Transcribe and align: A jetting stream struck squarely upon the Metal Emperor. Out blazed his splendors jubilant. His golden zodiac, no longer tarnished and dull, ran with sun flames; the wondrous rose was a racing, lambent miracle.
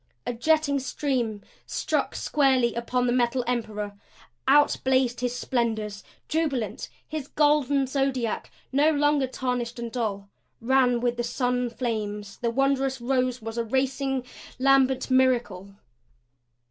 A 0.25 0.33
jetting 0.33 0.79
stream 0.79 1.43
struck 1.67 2.15
squarely 2.15 2.73
upon 2.73 3.05
the 3.05 3.13
Metal 3.13 3.43
Emperor. 3.45 3.93
Out 4.47 4.77
blazed 4.83 5.19
his 5.19 5.35
splendors 5.37 6.03
jubilant. 6.27 6.89
His 7.07 7.27
golden 7.27 7.85
zodiac, 7.85 8.49
no 8.71 8.89
longer 8.89 9.27
tarnished 9.27 9.77
and 9.77 9.91
dull, 9.91 10.27
ran 10.59 11.01
with 11.01 11.23
sun 11.23 11.69
flames; 11.69 12.37
the 12.37 12.49
wondrous 12.49 12.99
rose 12.99 13.43
was 13.43 13.59
a 13.59 13.63
racing, 13.63 14.25
lambent 14.57 15.11
miracle. 15.11 15.75